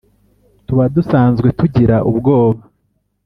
Tuba 0.65 0.83
dusanzwe 0.95 1.47
tugira 1.59 1.95
ubwoba 2.09 2.61